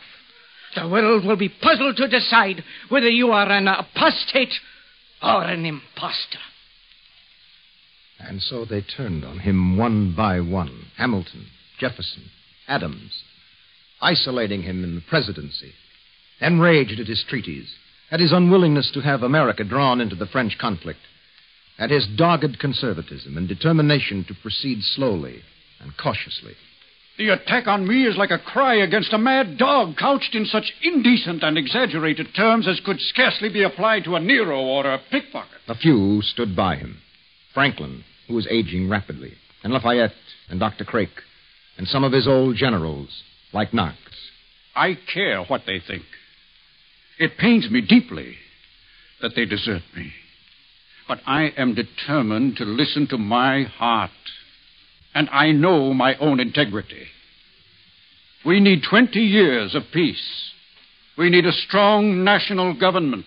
the 0.75 0.89
world 0.89 1.25
will 1.25 1.37
be 1.37 1.51
puzzled 1.51 1.97
to 1.99 2.09
decide 2.09 2.65
whether 2.89 3.09
you 3.09 3.31
are 3.31 3.51
an 3.51 3.69
apostate 3.69 4.55
or 5.23 5.45
an 5.45 5.64
impostor. 5.64 6.38
And 8.19 8.43
so 8.43 8.64
they 8.64 8.83
turned 8.83 9.25
on 9.25 9.41
him 9.41 9.76
one 9.76 10.14
by 10.17 10.41
one 10.41 10.87
Hamilton, 10.97 11.47
Jefferson, 11.79 12.31
Adams, 12.69 13.23
isolating 14.00 14.62
him 14.62 14.85
in 14.85 14.95
the 14.95 15.00
presidency, 15.00 15.73
enraged 16.41 17.00
at 17.00 17.07
his 17.07 17.25
treaties, 17.29 17.75
at 18.11 18.21
his 18.21 18.33
unwillingness 18.33 18.91
to 18.93 19.00
have 19.00 19.23
America 19.23 19.64
drawn 19.64 20.00
into 20.00 20.17
the 20.17 20.26
French 20.26 20.57
conflict, 20.59 21.00
at 21.79 21.91
his 21.91 22.07
dogged 22.17 22.59
conservatism 22.59 23.37
and 23.37 23.49
determination 23.49 24.25
to 24.25 24.35
proceed 24.35 24.83
slowly 24.83 25.43
and 25.81 25.97
cautiously. 25.97 26.55
The 27.19 27.28
attack 27.28 27.66
on 27.66 27.87
me 27.87 28.07
is 28.07 28.16
like 28.16 28.31
a 28.31 28.38
cry 28.38 28.76
against 28.76 29.12
a 29.12 29.19
mad 29.19 29.59
dog, 29.59 29.97
couched 29.99 30.35
in 30.35 30.47
such 30.47 30.73
indecent 30.83 31.42
and 31.42 31.59
exaggerated 31.59 32.35
terms 32.35 32.66
as 32.66 32.81
could 32.81 33.00
scarcely 33.00 33.50
be 33.50 33.62
applied 33.62 34.04
to 34.04 34.16
a 34.16 34.21
Nero 34.21 34.61
or 34.61 34.87
a 34.87 35.00
pickpocket. 35.11 35.59
A 35.69 35.75
few 35.75 36.23
stood 36.23 36.57
by 36.57 36.76
him. 36.76 36.99
Franklin, 37.52 38.04
who 38.28 38.35
was 38.35 38.49
aging 38.50 38.88
rapidly, 38.88 39.35
and 39.62 39.73
Lafayette 39.73 40.12
and 40.49 40.59
Dr. 40.59 40.85
Craik, 40.85 41.11
and 41.76 41.87
some 41.87 42.02
of 42.02 42.12
his 42.12 42.26
old 42.26 42.57
generals, 42.57 43.23
like 43.52 43.75
Knox. 43.75 43.97
I 44.75 44.99
care 45.12 45.42
what 45.42 45.62
they 45.66 45.81
think. 45.87 46.04
It 47.19 47.37
pains 47.37 47.71
me 47.71 47.83
deeply 47.83 48.37
that 49.21 49.33
they 49.37 49.45
desert 49.45 49.83
me. 49.95 50.12
But 51.07 51.21
I 51.26 51.52
am 51.57 51.75
determined 51.75 52.57
to 52.57 52.64
listen 52.64 53.07
to 53.09 53.19
my 53.19 53.64
heart. 53.64 54.11
And 55.14 55.28
I 55.31 55.52
know 55.52 55.92
my 55.92 56.16
own 56.16 56.40
integrity. 56.40 57.07
We 58.45 58.61
need 58.61 58.83
20 58.88 59.19
years 59.21 59.75
of 59.75 59.83
peace. 59.92 60.52
We 61.16 61.31
need 61.31 61.47
a 61.47 61.52
strong 61.52 62.25
national 62.25 62.78
government. 62.78 63.26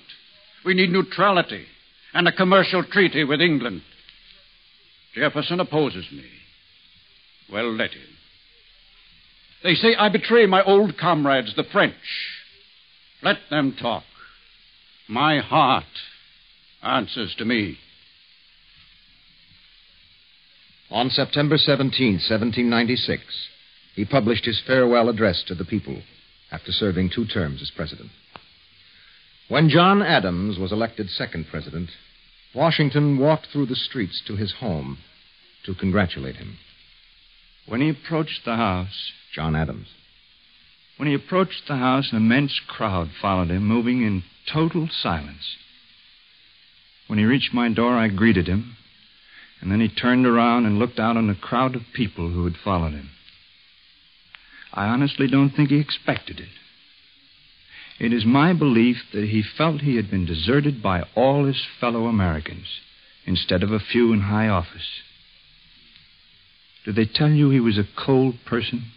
We 0.66 0.74
need 0.74 0.90
neutrality 0.90 1.66
and 2.14 2.28
a 2.28 2.32
commercial 2.32 2.84
treaty 2.84 3.24
with 3.24 3.42
England. 3.42 3.82
Jefferson 5.14 5.60
opposes 5.60 6.06
me. 6.12 6.26
Well, 7.52 7.72
let 7.72 7.92
him. 7.92 8.02
They 9.64 9.76
say 9.76 9.96
I 9.96 10.10
betray 10.10 10.46
my 10.46 10.64
old 10.64 10.98
comrades, 10.98 11.56
the 11.56 11.64
French. 11.64 11.94
Let 13.22 13.38
them 13.50 13.76
talk. 13.80 14.04
My 15.08 15.40
heart 15.40 15.84
answers 16.82 17.36
to 17.38 17.46
me. 17.46 17.78
On 20.96 21.10
September 21.10 21.58
17, 21.58 21.92
1796, 22.14 23.22
he 23.96 24.06
published 24.06 24.46
his 24.46 24.62
farewell 24.66 25.10
address 25.10 25.44
to 25.46 25.54
the 25.54 25.66
people 25.66 26.02
after 26.54 26.72
serving 26.72 27.10
two 27.10 27.26
terms 27.26 27.62
as 27.62 27.70
president. 27.70 28.12
When 29.50 29.68
John 29.68 30.02
Adams 30.02 30.58
was 30.58 30.72
elected 30.72 31.10
second 31.10 31.48
president, 31.52 31.90
Washington 32.54 33.18
walked 33.18 33.48
through 33.48 33.66
the 33.66 33.76
streets 33.76 34.22
to 34.26 34.38
his 34.38 34.54
home 34.62 35.00
to 35.66 35.76
congratulate 35.76 36.38
him. 36.38 36.60
When 37.68 37.82
he 37.82 37.90
approached 37.90 38.46
the 38.46 38.56
house, 38.56 39.12
John 39.34 39.54
Adams. 39.54 39.88
When 40.96 41.10
he 41.10 41.14
approached 41.14 41.64
the 41.68 41.76
house, 41.76 42.14
an 42.14 42.18
immense 42.20 42.62
crowd 42.66 43.10
followed 43.22 43.50
him, 43.50 43.66
moving 43.68 44.02
in 44.02 44.24
total 44.50 44.88
silence. 44.90 45.58
When 47.08 47.20
he 47.20 47.26
reached 47.26 47.54
my 47.54 47.68
door, 47.68 47.98
I 47.98 48.08
greeted 48.08 48.48
him, 48.48 48.78
and 49.66 49.72
then 49.72 49.80
he 49.80 49.90
turned 49.90 50.28
around 50.28 50.68
and 50.68 50.78
looked 50.78 51.00
out 51.00 51.18
on 51.18 51.26
the 51.26 51.34
crowd 51.34 51.76
of 51.76 51.82
people 51.92 52.30
who 52.30 52.44
had 52.44 52.54
followed 52.64 52.92
him. 52.92 53.10
I 54.72 54.86
honestly 54.86 55.26
don't 55.28 55.50
think 55.50 55.70
he 55.70 55.80
expected 55.80 56.40
it. 56.40 56.50
It 58.00 58.14
is 58.14 58.28
my 58.28 58.54
belief 58.54 58.98
that 59.12 59.28
he 59.30 59.42
felt 59.42 59.82
he 59.82 59.96
had 59.96 60.12
been 60.12 60.28
deserted 60.28 60.84
by 60.84 61.02
all 61.16 61.46
his 61.46 61.66
fellow 61.80 62.06
Americans 62.06 62.68
instead 63.26 63.64
of 63.64 63.72
a 63.72 63.80
few 63.80 64.14
in 64.14 64.22
high 64.22 64.48
office. 64.48 65.02
Did 66.86 66.96
they 66.96 67.06
tell 67.12 67.32
you 67.32 67.50
he 67.50 67.60
was 67.60 67.80
a 67.80 67.88
cold 67.98 68.36
person? 68.46 68.92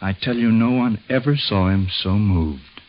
I 0.00 0.14
tell 0.14 0.36
you, 0.36 0.50
no 0.50 0.70
one 0.70 1.02
ever 1.10 1.36
saw 1.36 1.68
him 1.68 1.88
so 1.90 2.12
moved. 2.14 2.80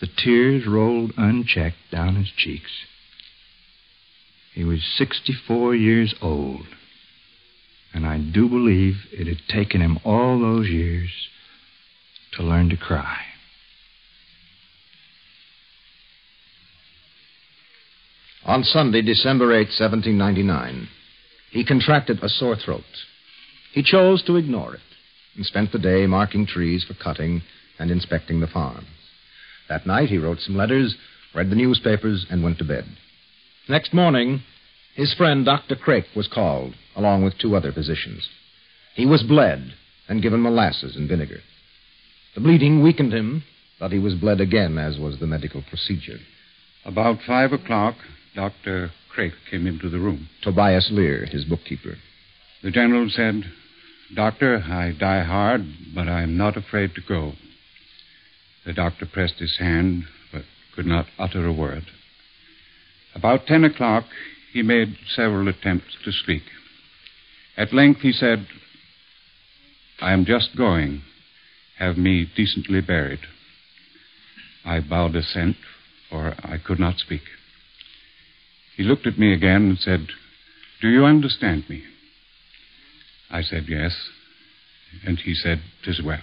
The 0.00 0.08
tears 0.08 0.66
rolled 0.66 1.12
unchecked 1.16 1.92
down 1.92 2.16
his 2.16 2.32
cheeks. 2.36 2.72
He 4.54 4.62
was 4.62 4.84
64 4.96 5.74
years 5.74 6.14
old, 6.22 6.66
and 7.92 8.06
I 8.06 8.18
do 8.18 8.48
believe 8.48 8.94
it 9.12 9.26
had 9.26 9.48
taken 9.48 9.80
him 9.80 9.98
all 10.04 10.38
those 10.38 10.68
years 10.68 11.10
to 12.34 12.44
learn 12.44 12.68
to 12.70 12.76
cry. 12.76 13.18
On 18.44 18.62
Sunday, 18.62 19.02
December 19.02 19.52
8, 19.52 19.70
1799, 19.76 20.88
he 21.50 21.64
contracted 21.64 22.22
a 22.22 22.28
sore 22.28 22.56
throat. 22.56 22.84
He 23.72 23.82
chose 23.82 24.22
to 24.24 24.36
ignore 24.36 24.74
it 24.74 24.80
and 25.34 25.44
spent 25.44 25.72
the 25.72 25.78
day 25.80 26.06
marking 26.06 26.46
trees 26.46 26.84
for 26.84 26.94
cutting 26.94 27.42
and 27.80 27.90
inspecting 27.90 28.38
the 28.38 28.46
farm. 28.46 28.86
That 29.68 29.86
night, 29.86 30.10
he 30.10 30.18
wrote 30.18 30.38
some 30.38 30.56
letters, 30.56 30.94
read 31.34 31.50
the 31.50 31.56
newspapers, 31.56 32.26
and 32.30 32.44
went 32.44 32.58
to 32.58 32.64
bed. 32.64 32.84
Next 33.68 33.94
morning, 33.94 34.42
his 34.94 35.14
friend 35.14 35.42
Dr. 35.44 35.74
Craik 35.74 36.04
was 36.14 36.28
called, 36.28 36.74
along 36.94 37.24
with 37.24 37.38
two 37.38 37.56
other 37.56 37.72
physicians. 37.72 38.28
He 38.94 39.06
was 39.06 39.22
bled 39.22 39.72
and 40.06 40.20
given 40.20 40.42
molasses 40.42 40.96
and 40.96 41.08
vinegar. 41.08 41.40
The 42.34 42.42
bleeding 42.42 42.82
weakened 42.82 43.14
him, 43.14 43.42
but 43.80 43.90
he 43.90 43.98
was 43.98 44.14
bled 44.14 44.42
again, 44.42 44.76
as 44.76 44.98
was 44.98 45.18
the 45.18 45.26
medical 45.26 45.62
procedure. 45.62 46.18
About 46.84 47.22
five 47.26 47.52
o'clock, 47.52 47.94
Dr. 48.34 48.90
Craik 49.14 49.32
came 49.50 49.66
into 49.66 49.88
the 49.88 49.98
room. 49.98 50.28
Tobias 50.42 50.90
Lear, 50.92 51.24
his 51.24 51.46
bookkeeper. 51.46 51.96
The 52.62 52.70
general 52.70 53.08
said, 53.08 53.44
Doctor, 54.14 54.58
I 54.58 54.92
die 54.92 55.24
hard, 55.24 55.62
but 55.94 56.06
I'm 56.06 56.36
not 56.36 56.58
afraid 56.58 56.94
to 56.96 57.00
go. 57.00 57.32
The 58.66 58.74
doctor 58.74 59.06
pressed 59.06 59.38
his 59.38 59.56
hand, 59.58 60.04
but 60.30 60.42
could 60.74 60.86
not 60.86 61.06
utter 61.18 61.46
a 61.46 61.52
word. 61.52 61.84
About 63.14 63.46
ten 63.46 63.64
o'clock, 63.64 64.04
he 64.52 64.62
made 64.62 64.96
several 65.14 65.48
attempts 65.48 65.96
to 66.04 66.12
speak. 66.12 66.42
At 67.56 67.72
length, 67.72 68.00
he 68.00 68.12
said, 68.12 68.46
I 70.00 70.12
am 70.12 70.24
just 70.24 70.56
going. 70.56 71.02
Have 71.78 71.96
me 71.96 72.28
decently 72.36 72.80
buried. 72.80 73.20
I 74.64 74.80
bowed 74.80 75.16
assent, 75.16 75.56
for 76.10 76.34
I 76.42 76.58
could 76.64 76.78
not 76.78 76.98
speak. 76.98 77.22
He 78.76 78.82
looked 78.82 79.06
at 79.06 79.18
me 79.18 79.32
again 79.32 79.68
and 79.68 79.78
said, 79.78 80.08
Do 80.80 80.88
you 80.88 81.04
understand 81.04 81.64
me? 81.68 81.84
I 83.30 83.42
said, 83.42 83.64
Yes. 83.68 83.96
And 85.04 85.18
he 85.18 85.34
said, 85.34 85.60
Tis 85.84 86.00
well. 86.04 86.20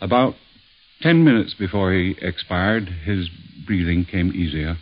About 0.00 0.34
ten 1.00 1.24
minutes 1.24 1.54
before 1.54 1.92
he 1.92 2.16
expired, 2.20 2.88
his 3.04 3.28
breathing 3.66 4.04
came 4.04 4.32
easier. 4.32 4.76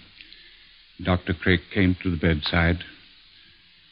Dr. 1.05 1.35
Craik 1.35 1.61
came 1.73 1.97
to 2.03 2.11
the 2.11 2.17
bedside. 2.17 2.85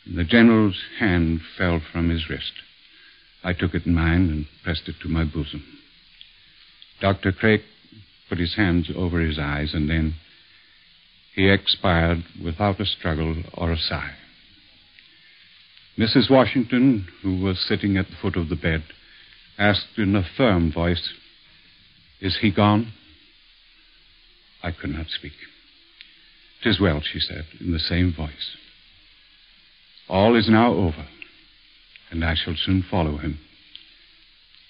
and 0.06 0.16
The 0.16 0.24
general's 0.24 0.80
hand 0.98 1.40
fell 1.56 1.80
from 1.92 2.08
his 2.08 2.28
wrist. 2.28 2.52
I 3.44 3.52
took 3.52 3.74
it 3.74 3.86
in 3.86 3.94
mine 3.94 4.30
and 4.30 4.46
pressed 4.62 4.88
it 4.88 4.96
to 5.02 5.08
my 5.08 5.24
bosom. 5.24 5.64
Dr. 7.00 7.32
Craik 7.32 7.62
put 8.28 8.38
his 8.38 8.54
hands 8.54 8.90
over 8.94 9.20
his 9.20 9.38
eyes, 9.38 9.74
and 9.74 9.90
then 9.90 10.14
he 11.34 11.48
expired 11.48 12.24
without 12.42 12.80
a 12.80 12.86
struggle 12.86 13.42
or 13.54 13.72
a 13.72 13.78
sigh. 13.78 14.12
Mrs. 15.98 16.30
Washington, 16.30 17.08
who 17.22 17.40
was 17.42 17.58
sitting 17.60 17.96
at 17.96 18.06
the 18.08 18.16
foot 18.20 18.36
of 18.36 18.48
the 18.48 18.56
bed, 18.56 18.84
asked 19.58 19.98
in 19.98 20.16
a 20.16 20.24
firm 20.36 20.72
voice, 20.72 21.12
Is 22.20 22.38
he 22.40 22.50
gone? 22.50 22.92
I 24.62 24.70
could 24.70 24.90
not 24.90 25.08
speak. 25.08 25.32
"'Tis 26.62 26.78
well, 26.78 27.00
she 27.00 27.18
said, 27.18 27.44
in 27.60 27.72
the 27.72 27.78
same 27.78 28.12
voice. 28.12 28.56
All 30.08 30.36
is 30.36 30.48
now 30.48 30.72
over, 30.72 31.06
and 32.10 32.24
I 32.24 32.34
shall 32.34 32.54
soon 32.56 32.82
follow 32.82 33.16
him. 33.18 33.40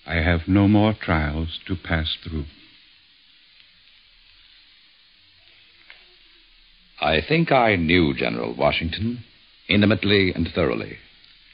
I 0.06 0.16
have 0.16 0.48
no 0.48 0.68
more 0.68 0.94
trials 0.94 1.58
to 1.66 1.76
pass 1.76 2.16
through. 2.22 2.46
I 7.00 7.20
think 7.20 7.52
I 7.52 7.76
knew 7.76 8.14
General 8.14 8.54
Washington 8.54 9.24
intimately 9.68 10.32
and 10.32 10.48
thoroughly. 10.54 10.98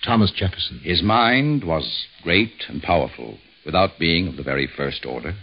Thomas 0.04 0.30
Jefferson. 0.30 0.80
His 0.85 1.02
mind 1.02 1.64
was 1.64 2.07
great 2.23 2.64
and 2.68 2.83
powerful 2.83 3.38
without 3.64 3.99
being 3.99 4.28
of 4.28 4.37
the 4.37 4.42
very 4.42 4.66
first 4.66 5.04
order. 5.04 5.35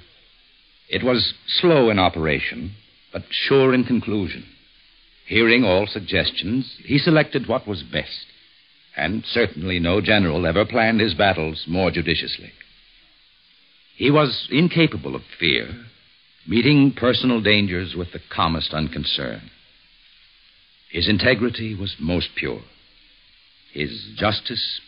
It 0.89 1.03
was 1.03 1.33
slow 1.47 1.89
in 1.89 1.99
operation, 1.99 2.75
but 3.11 3.23
sure 3.31 3.73
in 3.73 3.83
conclusion. 3.83 4.45
Hearing 5.25 5.63
all 5.63 5.87
suggestions, 5.87 6.77
he 6.83 6.97
selected 6.97 7.47
what 7.47 7.67
was 7.67 7.83
best. 7.83 8.25
And 8.95 9.23
certainly 9.25 9.79
no 9.79 9.99
general 10.01 10.45
ever 10.45 10.65
planned 10.65 11.01
his 11.01 11.13
battles 11.13 11.65
more 11.67 11.91
judiciously. 11.91 12.51
He 13.95 14.11
was 14.11 14.47
incapable 14.51 15.15
of 15.15 15.23
fear, 15.39 15.67
meeting 16.47 16.93
personal 16.95 17.41
dangers 17.41 17.95
with 17.95 18.11
the 18.13 18.19
calmest 18.33 18.73
unconcern. 18.73 19.49
His 20.91 21.09
integrity 21.09 21.75
was 21.75 21.95
most 21.99 22.29
pure. 22.35 22.61
His 23.73 24.13
justice 24.15 24.79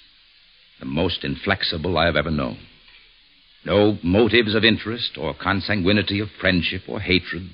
the 0.80 0.86
most 0.86 1.24
inflexible 1.24 1.98
I 1.98 2.06
have 2.06 2.16
ever 2.16 2.32
known. 2.32 2.60
No 3.66 3.98
motives 4.04 4.56
of 4.56 4.64
interest 4.64 5.18
or 5.18 5.34
consanguinity 5.34 6.22
of 6.22 6.30
friendship 6.40 6.84
or 6.88 7.00
hatred 7.00 7.50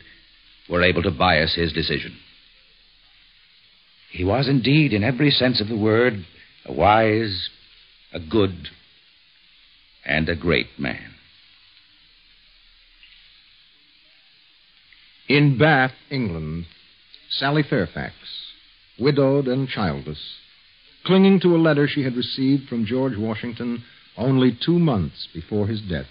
were 0.69 0.83
able 0.83 1.01
to 1.03 1.11
bias 1.11 1.55
his 1.55 1.73
decision. 1.73 2.17
He 4.13 4.23
was 4.23 4.47
indeed, 4.47 4.93
in 4.93 5.03
every 5.03 5.31
sense 5.31 5.59
of 5.59 5.67
the 5.67 5.75
word, 5.75 6.23
a 6.65 6.71
wise, 6.71 7.49
a 8.13 8.19
good, 8.19 8.69
and 10.05 10.29
a 10.29 10.35
great 10.35 10.67
man. 10.77 11.15
In 15.27 15.57
Bath, 15.57 15.93
England, 16.11 16.67
Sally 17.27 17.63
Fairfax, 17.63 18.13
widowed 18.99 19.47
and 19.47 19.67
childless, 19.67 20.19
clinging 21.05 21.39
to 21.39 21.55
a 21.55 21.57
letter 21.57 21.87
she 21.87 22.03
had 22.03 22.15
received 22.15 22.69
from 22.69 22.85
George 22.85 23.17
Washington 23.17 23.83
only 24.15 24.55
two 24.63 24.77
months 24.77 25.27
before 25.33 25.65
his 25.65 25.81
death. 25.81 26.05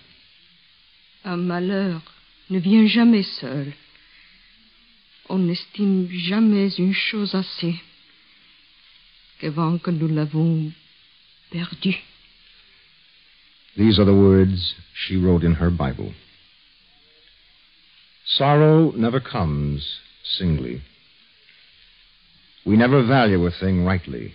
Un 1.25 1.47
malheur 1.47 2.03
ne 2.51 2.59
vient 2.59 2.89
jamais 2.89 3.23
seul. 3.39 3.73
On 5.31 5.47
n'estime 5.47 6.09
jamais 6.11 6.77
une 6.81 6.93
chose 6.93 7.33
assez 7.33 7.81
qu'avant 9.43 9.79
que 9.83 9.91
nous 9.91 10.09
l'avons 10.09 10.73
perdue. 11.51 11.99
These 13.77 13.99
are 13.99 14.05
the 14.05 14.15
words 14.15 14.75
she 14.95 15.17
wrote 15.17 15.43
in 15.43 15.55
her 15.55 15.71
Bible. 15.71 16.13
Sorrow 18.25 18.93
never 18.93 19.21
comes 19.21 19.99
singly. 20.39 20.83
We 22.65 22.77
never 22.77 23.05
value 23.05 23.45
a 23.47 23.51
thing 23.51 23.85
rightly 23.85 24.35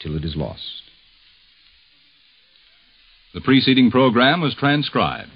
till 0.00 0.16
it 0.16 0.24
is 0.24 0.36
lost. 0.36 0.82
The 3.34 3.40
preceding 3.40 3.90
program 3.90 4.40
was 4.40 4.54
transcribed. 4.54 5.30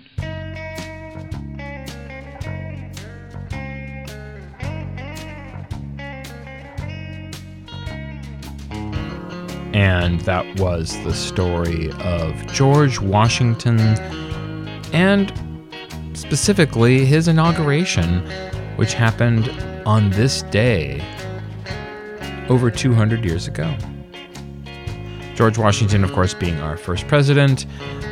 And 9.81 10.21
that 10.21 10.61
was 10.61 10.93
the 11.05 11.15
story 11.15 11.91
of 12.01 12.47
George 12.49 13.01
Washington 13.01 13.81
and 14.93 15.33
specifically 16.13 17.07
his 17.07 17.29
inauguration, 17.29 18.21
which 18.77 18.93
happened 18.93 19.49
on 19.87 20.11
this 20.11 20.43
day 20.43 21.03
over 22.51 22.71
200 22.71 23.25
years 23.25 23.49
ago. 23.49 23.75
George 25.35 25.57
Washington, 25.57 26.05
of 26.05 26.13
course, 26.13 26.35
being 26.35 26.61
our 26.61 26.77
first 26.77 27.09
president, 27.09 27.65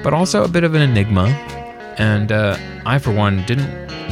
but 0.02 0.14
also 0.14 0.44
a 0.44 0.48
bit 0.48 0.64
of 0.64 0.75
an 0.75 0.80
enigma. 0.80 1.26
And 1.98 2.32
uh, 2.32 2.56
I, 2.87 2.98
for 2.98 3.12
one, 3.12 3.44
didn't 3.44 3.68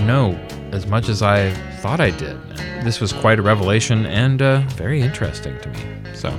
know 0.07 0.33
as 0.73 0.87
much 0.87 1.09
as 1.09 1.23
I 1.23 1.53
thought 1.81 2.01
I 2.01 2.11
did. 2.11 2.39
This 2.85 3.01
was 3.01 3.15
quite 3.15 3.39
a 3.39 3.43
revelation 3.43 4.05
and 4.05 4.43
uh, 4.43 4.61
very 4.75 5.01
interesting 5.01 5.59
to 5.61 5.71
me. 5.71 6.13
So, 6.13 6.39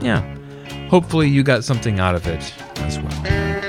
yeah, 0.00 0.36
hopefully 0.88 1.28
you 1.28 1.42
got 1.42 1.64
something 1.64 1.98
out 2.00 2.14
of 2.14 2.26
it 2.26 2.54
as 2.78 2.98
well. 2.98 3.67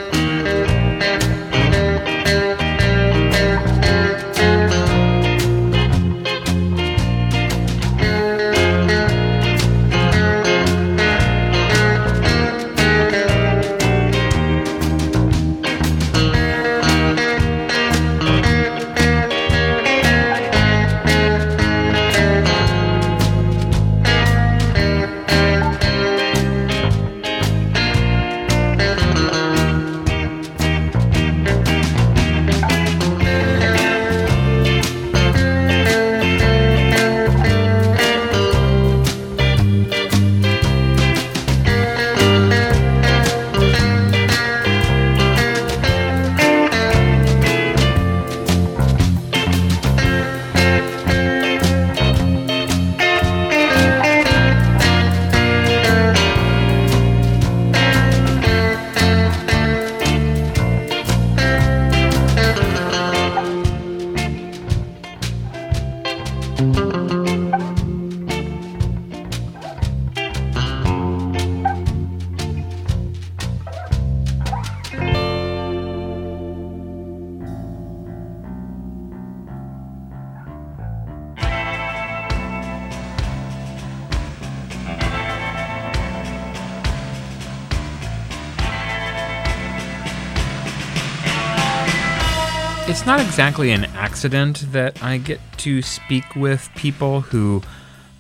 It's 92.90 93.06
not 93.06 93.20
exactly 93.20 93.70
an 93.70 93.86
accident 93.86 94.72
that 94.72 95.04
I 95.04 95.20
get 95.20 95.40
to 95.58 95.84
speak 95.84 96.36
with 96.36 96.72
people 96.76 97.22
who 97.22 97.62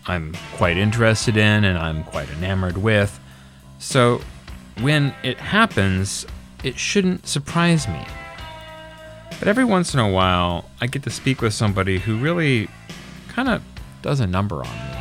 I'm 0.05 0.36
quite 0.58 0.77
interested 0.77 1.38
in 1.38 1.63
and 1.63 1.75
I'm 1.75 2.03
quite 2.03 2.29
enamored 2.29 2.77
with. 2.77 3.19
So 3.79 4.21
when 4.79 5.15
it 5.23 5.39
happens, 5.39 6.27
it 6.63 6.77
shouldn't 6.77 7.25
surprise 7.25 7.88
me. 7.88 8.05
But 9.39 9.47
every 9.47 9.65
once 9.65 9.95
in 9.95 9.99
a 9.99 10.08
while, 10.08 10.69
I 10.79 10.86
get 10.86 11.01
to 11.01 11.10
speak 11.10 11.41
with 11.41 11.55
somebody 11.55 11.97
who 11.97 12.19
really 12.19 12.69
kind 13.29 13.49
of 13.49 13.63
does 14.03 14.19
a 14.19 14.27
number 14.27 14.58
on 14.58 14.91
me. 14.91 14.99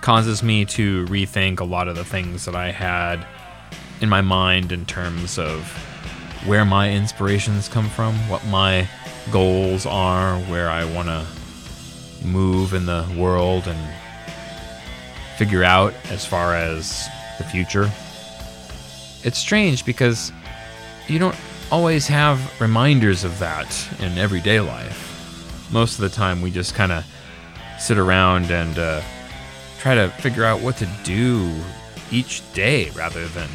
Causes 0.00 0.42
me 0.42 0.64
to 0.64 1.04
rethink 1.08 1.60
a 1.60 1.64
lot 1.64 1.88
of 1.88 1.94
the 1.94 2.06
things 2.06 2.46
that 2.46 2.56
I 2.56 2.70
had 2.70 3.22
in 4.00 4.08
my 4.08 4.22
mind 4.22 4.72
in 4.72 4.86
terms 4.86 5.38
of 5.38 5.76
where 6.46 6.64
my 6.64 6.90
inspirations 6.90 7.68
come 7.68 7.88
from, 7.88 8.14
what 8.28 8.44
my 8.46 8.88
goals 9.30 9.86
are, 9.86 10.38
where 10.42 10.70
I 10.70 10.84
want 10.84 11.08
to 11.08 11.26
move 12.26 12.74
in 12.74 12.86
the 12.86 13.06
world 13.16 13.66
and 13.66 13.78
figure 15.36 15.64
out 15.64 15.94
as 16.10 16.24
far 16.24 16.54
as 16.54 17.08
the 17.38 17.44
future. 17.44 17.90
It's 19.22 19.38
strange 19.38 19.84
because 19.84 20.32
you 21.08 21.18
don't 21.18 21.36
always 21.70 22.06
have 22.08 22.60
reminders 22.60 23.24
of 23.24 23.38
that 23.38 23.88
in 24.00 24.18
everyday 24.18 24.60
life. 24.60 25.06
Most 25.70 25.94
of 25.94 26.00
the 26.02 26.08
time, 26.08 26.42
we 26.42 26.50
just 26.50 26.74
kind 26.74 26.92
of 26.92 27.04
sit 27.78 27.98
around 27.98 28.50
and 28.50 28.78
uh, 28.78 29.00
try 29.78 29.94
to 29.94 30.08
figure 30.08 30.44
out 30.44 30.60
what 30.60 30.76
to 30.78 30.88
do 31.04 31.52
each 32.10 32.42
day 32.52 32.90
rather 32.90 33.26
than 33.28 33.48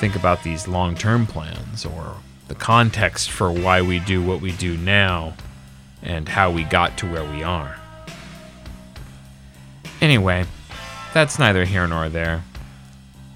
think 0.00 0.16
about 0.16 0.42
these 0.42 0.66
long 0.66 0.94
term 0.94 1.26
plans 1.26 1.84
or 1.84 2.16
the 2.48 2.54
context 2.54 3.30
for 3.30 3.52
why 3.52 3.82
we 3.82 3.98
do 4.00 4.22
what 4.22 4.40
we 4.40 4.50
do 4.52 4.78
now 4.78 5.34
and 6.02 6.26
how 6.26 6.50
we 6.50 6.64
got 6.64 6.96
to 6.96 7.06
where 7.06 7.22
we 7.22 7.42
are. 7.42 7.76
Anyway, 10.00 10.46
that's 11.12 11.38
neither 11.38 11.66
here 11.66 11.86
nor 11.86 12.08
there. 12.08 12.42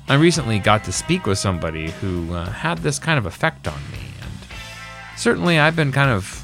I 0.09 0.15
recently 0.15 0.59
got 0.59 0.85
to 0.85 0.93
speak 0.93 1.27
with 1.27 1.39
somebody 1.39 1.91
who 1.91 2.33
uh, 2.33 2.47
had 2.49 2.79
this 2.79 2.99
kind 2.99 3.19
of 3.19 3.27
effect 3.27 3.69
on 3.69 3.79
me, 3.93 3.99
and 4.23 5.19
certainly 5.19 5.59
I've 5.59 5.77
been 5.77 5.93
kind 5.93 6.11
of 6.11 6.43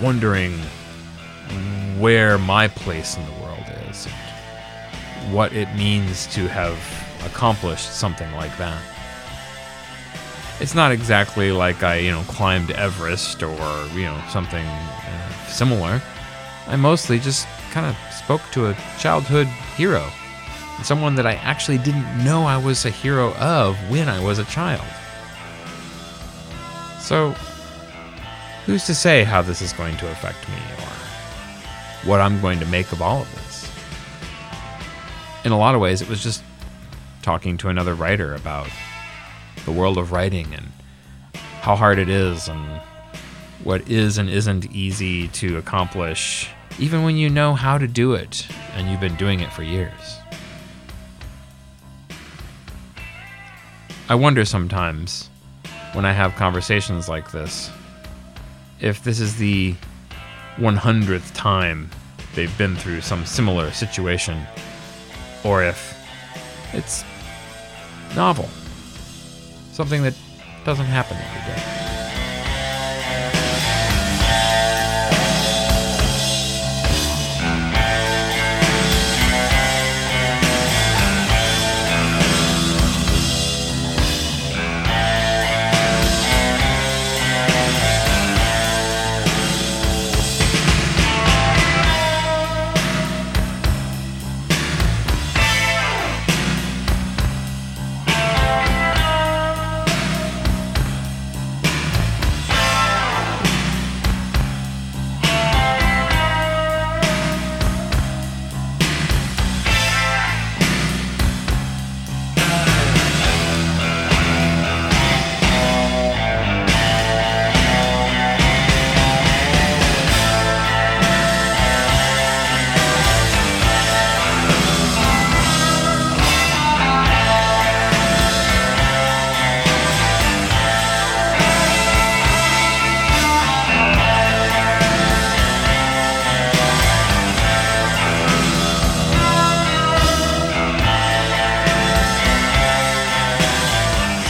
wondering 0.00 0.52
where 1.98 2.38
my 2.38 2.68
place 2.68 3.16
in 3.16 3.26
the 3.26 3.32
world 3.42 3.64
is 3.90 4.06
and 4.06 5.34
what 5.34 5.52
it 5.52 5.74
means 5.74 6.28
to 6.34 6.46
have 6.46 6.78
accomplished 7.26 7.92
something 7.92 8.32
like 8.36 8.56
that 8.58 8.80
it's 10.60 10.74
not 10.74 10.90
exactly 10.90 11.52
like 11.52 11.82
I, 11.82 11.98
you 11.98 12.10
know, 12.10 12.22
climbed 12.22 12.70
Everest 12.72 13.42
or, 13.42 13.86
you 13.94 14.02
know, 14.02 14.20
something 14.30 14.64
uh, 14.66 15.46
similar. 15.46 16.02
I 16.66 16.76
mostly 16.76 17.18
just 17.18 17.46
kind 17.70 17.86
of 17.86 17.96
spoke 18.12 18.42
to 18.52 18.66
a 18.66 18.76
childhood 18.98 19.46
hero. 19.76 20.04
someone 20.82 21.14
that 21.16 21.26
I 21.26 21.34
actually 21.34 21.78
didn't 21.78 22.24
know 22.24 22.42
I 22.42 22.56
was 22.56 22.84
a 22.84 22.90
hero 22.90 23.34
of 23.34 23.76
when 23.90 24.08
I 24.08 24.22
was 24.22 24.38
a 24.38 24.44
child. 24.44 24.84
So, 27.00 27.30
who's 28.66 28.84
to 28.86 28.94
say 28.94 29.24
how 29.24 29.42
this 29.42 29.62
is 29.62 29.72
going 29.72 29.96
to 29.96 30.10
affect 30.10 30.48
me 30.48 30.56
or 30.78 32.08
what 32.08 32.20
I'm 32.20 32.40
going 32.40 32.58
to 32.60 32.66
make 32.66 32.92
of 32.92 33.00
all 33.00 33.22
of 33.22 33.34
this? 33.34 33.70
In 35.44 35.52
a 35.52 35.58
lot 35.58 35.74
of 35.74 35.80
ways, 35.80 36.02
it 36.02 36.08
was 36.08 36.22
just 36.22 36.42
talking 37.22 37.56
to 37.58 37.68
another 37.68 37.94
writer 37.94 38.34
about 38.34 38.68
the 39.64 39.72
world 39.72 39.98
of 39.98 40.12
writing 40.12 40.52
and 40.54 40.66
how 41.60 41.76
hard 41.76 41.98
it 41.98 42.08
is 42.08 42.48
and 42.48 42.80
what 43.64 43.88
is 43.88 44.18
and 44.18 44.30
isn't 44.30 44.70
easy 44.72 45.28
to 45.28 45.58
accomplish, 45.58 46.48
even 46.78 47.02
when 47.02 47.16
you 47.16 47.28
know 47.28 47.54
how 47.54 47.76
to 47.78 47.86
do 47.86 48.14
it 48.14 48.46
and 48.74 48.88
you've 48.88 49.00
been 49.00 49.16
doing 49.16 49.40
it 49.40 49.52
for 49.52 49.62
years. 49.62 50.18
I 54.08 54.14
wonder 54.14 54.44
sometimes 54.44 55.28
when 55.92 56.04
I 56.04 56.12
have 56.12 56.34
conversations 56.36 57.08
like 57.08 57.30
this 57.30 57.70
if 58.80 59.02
this 59.02 59.20
is 59.20 59.36
the 59.36 59.74
100th 60.56 61.34
time 61.34 61.90
they've 62.34 62.56
been 62.58 62.76
through 62.76 63.00
some 63.00 63.24
similar 63.26 63.70
situation, 63.72 64.40
or 65.44 65.64
if 65.64 65.96
it's 66.72 67.04
novel, 68.14 68.48
something 69.78 70.02
that 70.02 70.14
doesn't 70.64 70.86
happen 70.86 71.16
every 71.16 71.54
day. 71.54 71.77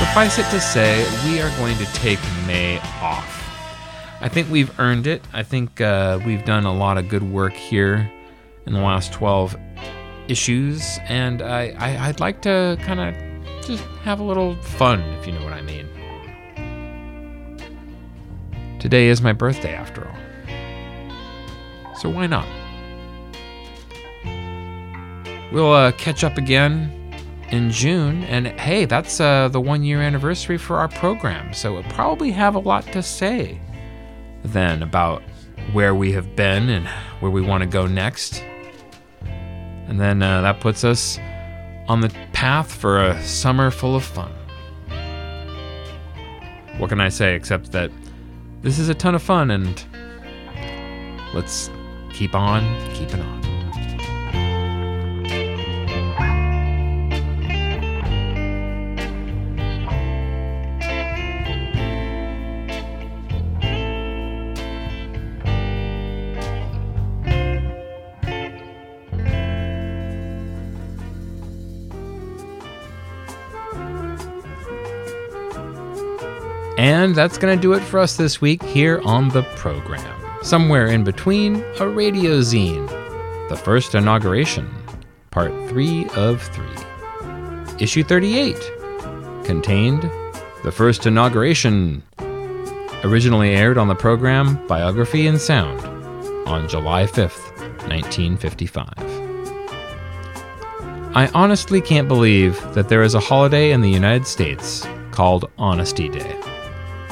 Suffice 0.09 0.39
it 0.39 0.51
to 0.51 0.59
say, 0.59 1.07
we 1.27 1.39
are 1.43 1.51
going 1.59 1.77
to 1.77 1.85
take 1.93 2.19
May 2.47 2.79
off. 3.03 3.45
I 4.23 4.29
think 4.29 4.51
we've 4.51 4.81
earned 4.81 5.07
it. 5.07 5.23
I 5.35 5.43
think 5.43 5.83
uh, 5.83 6.19
we've 6.25 6.47
done 6.47 6.65
a 6.65 6.75
lot 6.75 6.97
of 6.97 7.11
good 7.11 7.23
work 7.23 7.53
here 7.53 8.11
in 8.65 8.73
the 8.73 8.81
last 8.81 9.13
12 9.13 9.55
issues, 10.27 10.99
and 11.05 11.43
I, 11.43 11.75
I, 11.79 12.09
I'd 12.09 12.21
like 12.21 12.41
to 12.43 12.79
kind 12.81 13.01
of 13.01 13.15
just 13.67 13.85
have 14.03 14.19
a 14.19 14.25
little 14.25 14.57
fun, 14.63 15.03
if 15.21 15.27
you 15.27 15.35
know 15.35 15.45
what 15.45 15.53
I 15.53 15.61
mean. 15.61 15.87
Today 18.81 19.09
is 19.09 19.21
my 19.21 19.35
birthday, 19.35 19.75
after 19.75 20.09
all. 20.09 20.17
So 21.97 22.09
why 22.09 22.27
not? 22.27 22.49
We'll 25.53 25.73
uh, 25.73 25.93
catch 25.93 26.25
up 26.25 26.39
again 26.39 26.98
in 27.51 27.71
June. 27.71 28.25
And 28.25 28.47
hey, 28.47 28.85
that's 28.85 29.21
uh, 29.21 29.49
the 29.49 29.61
one 29.61 29.83
year 29.83 30.01
anniversary 30.01 30.59
for 30.59 30.77
our 30.77 30.89
program. 30.89 31.53
So 31.53 31.73
we'll 31.73 31.83
probably 31.85 32.31
have 32.33 32.55
a 32.55 32.59
lot 32.59 32.85
to 32.93 33.03
say 33.03 33.61
then 34.45 34.83
about 34.83 35.23
where 35.73 35.95
we 35.95 36.13
have 36.13 36.37
been 36.37 36.69
and 36.69 36.87
where 37.21 37.31
we 37.31 37.41
want 37.41 37.63
to 37.63 37.69
go 37.69 37.87
next. 37.87 38.43
And 39.23 40.01
then 40.01 40.23
uh, 40.23 40.43
that 40.43 40.61
puts 40.61 40.85
us 40.85 41.19
on 41.89 42.01
the 42.01 42.11
path 42.33 42.73
for 42.73 43.03
a 43.03 43.23
summer 43.23 43.71
full 43.71 43.97
of 43.97 44.05
fun. 44.05 44.33
What 46.79 46.91
can 46.91 47.01
I 47.01 47.09
say 47.09 47.35
except 47.35 47.73
that 47.73 47.91
this 48.63 48.79
is 48.79 48.89
a 48.89 48.95
ton 48.95 49.15
of 49.15 49.23
fun 49.23 49.51
and 49.51 49.85
let's 51.35 51.71
keep 52.13 52.35
on 52.35 52.63
keeping 52.95 53.21
on. 53.21 53.48
That's 77.19 77.37
going 77.37 77.59
to 77.59 77.61
do 77.61 77.73
it 77.73 77.81
for 77.81 77.99
us 77.99 78.17
this 78.17 78.41
week 78.41 78.63
here 78.63 79.01
on 79.05 79.29
the 79.31 79.43
program. 79.57 80.41
Somewhere 80.41 80.87
in 80.87 81.03
between, 81.03 81.65
a 81.81 81.89
radio 81.89 82.39
zine, 82.39 82.87
the 83.49 83.57
first 83.57 83.97
inauguration, 83.97 84.73
part 85.33 85.51
3 85.69 86.09
of 86.11 86.41
3. 86.41 86.65
Issue 87.81 88.05
38 88.05 88.55
contained 89.45 90.03
the 90.63 90.71
first 90.71 91.07
inauguration, 91.07 92.05
originally 93.03 93.51
aired 93.51 93.79
on 93.79 93.89
the 93.89 93.97
program 93.97 94.65
Biography 94.69 95.27
in 95.27 95.41
Sound 95.41 95.81
on 96.47 96.69
July 96.69 97.03
5th, 97.03 97.51
1955. 97.89 98.93
I 101.17 101.29
honestly 101.35 101.81
can't 101.81 102.07
believe 102.07 102.61
that 102.75 102.89
there 102.89 103.03
is 103.03 103.17
a 103.17 103.21
holiday 103.21 103.73
in 103.73 103.81
the 103.81 103.91
United 103.91 104.25
States 104.25 104.87
called 105.11 105.51
Honesty 105.59 106.09
Day 106.09 106.38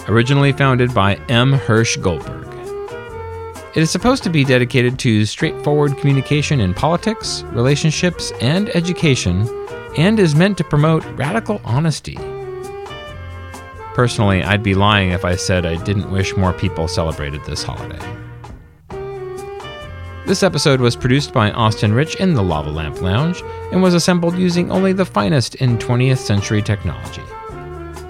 originally 0.09 0.53
founded 0.53 0.95
by 0.95 1.17
M. 1.29 1.53
Hirsch 1.53 1.97
Goldberg. 1.97 2.47
It 3.77 3.83
is 3.83 3.91
supposed 3.91 4.23
to 4.23 4.31
be 4.31 4.45
dedicated 4.45 4.99
to 5.01 5.27
straightforward 5.27 5.99
communication 5.99 6.61
in 6.61 6.73
politics, 6.73 7.43
relationships, 7.53 8.33
and 8.41 8.71
education, 8.71 9.47
and 9.99 10.19
is 10.19 10.35
meant 10.35 10.57
to 10.59 10.65
promote 10.65 11.05
radical 11.19 11.61
honesty. 11.65 12.17
Personally, 13.95 14.43
I'd 14.43 14.63
be 14.63 14.75
lying 14.75 15.11
if 15.11 15.25
I 15.25 15.37
said 15.37 15.67
I 15.67 15.83
didn't 15.83 16.11
wish 16.11 16.37
more 16.37 16.53
people 16.53 16.89
celebrated 16.89 17.45
this 17.45 17.63
holiday. 17.63 17.99
This 20.27 20.43
episode 20.43 20.81
was 20.81 20.97
produced 20.97 21.33
by 21.33 21.53
Austin 21.53 21.93
Rich 21.93 22.17
in 22.17 22.35
the 22.35 22.43
Lava 22.43 22.71
Lamp 22.71 23.01
Lounge 23.01 23.43
and 23.71 23.81
was 23.81 23.95
assembled 23.95 24.37
using 24.37 24.71
only 24.73 24.93
the 24.93 25.05
finest 25.05 25.55
in 25.57 25.79
20th 25.79 26.19
century 26.19 26.63
technology. 26.63 27.23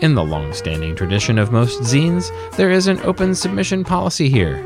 In 0.00 0.14
the 0.14 0.24
long 0.24 0.52
standing 0.52 0.94
tradition 0.94 1.38
of 1.38 1.52
most 1.52 1.80
zines, 1.80 2.30
there 2.56 2.70
is 2.70 2.86
an 2.86 3.00
open 3.00 3.34
submission 3.34 3.82
policy 3.82 4.28
here. 4.28 4.62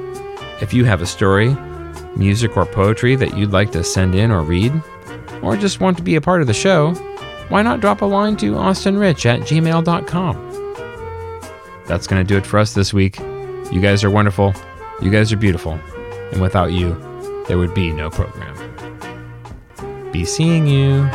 If 0.60 0.74
you 0.74 0.84
have 0.84 1.02
a 1.02 1.06
story, 1.06 1.56
music, 2.16 2.56
or 2.56 2.66
poetry 2.66 3.14
that 3.14 3.36
you'd 3.36 3.52
like 3.52 3.70
to 3.72 3.84
send 3.84 4.16
in 4.16 4.32
or 4.32 4.42
read, 4.42 4.72
or 5.40 5.56
just 5.56 5.78
want 5.78 5.96
to 5.98 6.02
be 6.02 6.16
a 6.16 6.20
part 6.20 6.40
of 6.40 6.48
the 6.48 6.52
show, 6.54 6.94
why 7.48 7.62
not 7.62 7.80
drop 7.80 8.02
a 8.02 8.06
line 8.06 8.36
to 8.38 8.54
austinrich 8.54 9.24
at 9.24 9.40
gmail.com? 9.40 10.50
That's 11.86 12.08
going 12.08 12.24
to 12.24 12.28
do 12.28 12.36
it 12.36 12.46
for 12.46 12.58
us 12.58 12.74
this 12.74 12.92
week. 12.92 13.20
You 13.70 13.80
guys 13.80 14.02
are 14.02 14.10
wonderful. 14.10 14.52
You 15.00 15.10
guys 15.10 15.32
are 15.32 15.36
beautiful. 15.36 15.78
And 16.32 16.42
without 16.42 16.72
you, 16.72 16.94
there 17.46 17.58
would 17.58 17.74
be 17.74 17.92
no 17.92 18.10
program. 18.10 18.56
Be 20.10 20.24
seeing 20.24 20.66
you. 20.66 21.08